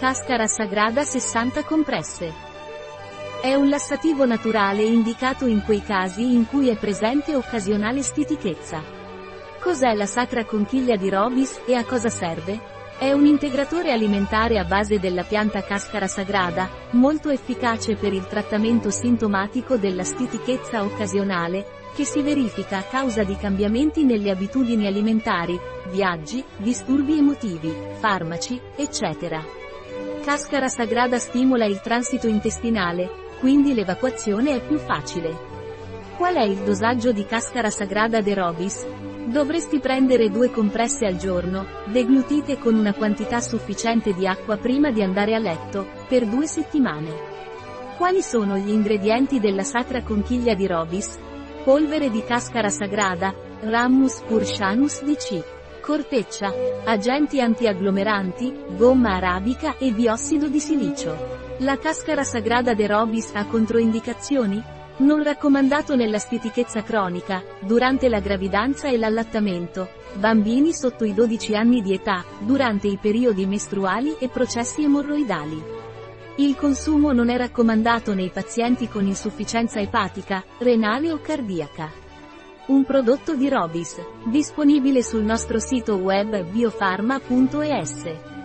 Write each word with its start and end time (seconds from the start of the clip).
Cascara 0.00 0.46
sagrada 0.46 1.04
60 1.04 1.62
compresse. 1.64 2.32
È 3.42 3.52
un 3.52 3.68
lassativo 3.68 4.24
naturale 4.24 4.80
indicato 4.82 5.44
in 5.44 5.62
quei 5.62 5.82
casi 5.82 6.22
in 6.22 6.46
cui 6.46 6.70
è 6.70 6.76
presente 6.78 7.34
occasionale 7.34 8.00
stitichezza. 8.00 8.82
Cos'è 9.60 9.92
la 9.92 10.06
sacra 10.06 10.46
conchiglia 10.46 10.96
di 10.96 11.10
Robis 11.10 11.60
e 11.66 11.74
a 11.74 11.84
cosa 11.84 12.08
serve? 12.08 12.58
È 12.98 13.12
un 13.12 13.26
integratore 13.26 13.92
alimentare 13.92 14.58
a 14.58 14.64
base 14.64 14.98
della 14.98 15.24
pianta 15.24 15.62
cascara 15.62 16.06
sagrada, 16.06 16.70
molto 16.92 17.28
efficace 17.28 17.94
per 17.94 18.14
il 18.14 18.26
trattamento 18.26 18.88
sintomatico 18.88 19.76
della 19.76 20.04
stitichezza 20.04 20.82
occasionale, 20.82 21.66
che 21.94 22.06
si 22.06 22.22
verifica 22.22 22.78
a 22.78 22.84
causa 22.84 23.22
di 23.22 23.36
cambiamenti 23.36 24.04
nelle 24.04 24.30
abitudini 24.30 24.86
alimentari, 24.86 25.60
viaggi, 25.90 26.42
disturbi 26.56 27.18
emotivi, 27.18 27.70
farmaci, 27.98 28.58
eccetera. 28.76 29.59
Cascara 30.24 30.68
sagrada 30.68 31.18
stimola 31.18 31.64
il 31.64 31.80
transito 31.80 32.28
intestinale, 32.28 33.08
quindi 33.40 33.72
l'evacuazione 33.72 34.54
è 34.54 34.60
più 34.60 34.76
facile. 34.76 35.48
Qual 36.16 36.34
è 36.34 36.42
il 36.42 36.58
dosaggio 36.58 37.10
di 37.10 37.24
cascara 37.24 37.70
sagrada 37.70 38.20
de 38.20 38.34
Robis? 38.34 38.86
Dovresti 39.24 39.80
prendere 39.80 40.28
due 40.28 40.50
compresse 40.50 41.06
al 41.06 41.16
giorno, 41.16 41.66
deglutite 41.86 42.58
con 42.58 42.74
una 42.74 42.92
quantità 42.92 43.40
sufficiente 43.40 44.12
di 44.12 44.26
acqua 44.26 44.58
prima 44.58 44.90
di 44.90 45.02
andare 45.02 45.34
a 45.34 45.38
letto, 45.38 45.88
per 46.06 46.26
due 46.26 46.46
settimane. 46.46 47.28
Quali 47.96 48.20
sono 48.20 48.58
gli 48.58 48.70
ingredienti 48.70 49.40
della 49.40 49.64
sacra 49.64 50.02
conchiglia 50.02 50.54
di 50.54 50.66
Robis? 50.66 51.18
Polvere 51.64 52.10
di 52.10 52.22
cascara 52.22 52.68
sagrada, 52.68 53.34
Rammus 53.60 54.20
pursianus 54.20 55.02
DC. 55.02 55.59
Corteccia, 55.80 56.52
agenti 56.84 57.40
antiagglomeranti, 57.40 58.54
gomma 58.76 59.14
arabica 59.14 59.78
e 59.78 59.92
biossido 59.92 60.46
di 60.46 60.60
silicio. 60.60 61.38
La 61.58 61.78
cascara 61.78 62.22
sagrada 62.22 62.74
de 62.74 62.86
Robis 62.86 63.30
ha 63.34 63.46
controindicazioni? 63.46 64.62
Non 64.98 65.22
raccomandato 65.22 65.96
nella 65.96 66.18
stitichezza 66.18 66.82
cronica, 66.82 67.42
durante 67.60 68.08
la 68.10 68.20
gravidanza 68.20 68.88
e 68.88 68.98
l'allattamento, 68.98 69.88
bambini 70.14 70.74
sotto 70.74 71.04
i 71.04 71.14
12 71.14 71.56
anni 71.56 71.80
di 71.80 71.94
età, 71.94 72.24
durante 72.40 72.86
i 72.86 72.98
periodi 73.00 73.46
mestruali 73.46 74.16
e 74.18 74.28
processi 74.28 74.84
emorroidali. 74.84 75.62
Il 76.36 76.56
consumo 76.56 77.12
non 77.12 77.30
è 77.30 77.36
raccomandato 77.36 78.14
nei 78.14 78.30
pazienti 78.30 78.86
con 78.88 79.06
insufficienza 79.06 79.80
epatica, 79.80 80.44
renale 80.58 81.10
o 81.10 81.20
cardiaca. 81.20 81.90
Un 82.70 82.84
prodotto 82.84 83.34
di 83.34 83.48
Robis, 83.48 83.96
disponibile 84.26 85.02
sul 85.02 85.24
nostro 85.24 85.58
sito 85.58 85.96
web 85.96 86.44
biofarma.es. 86.44 88.39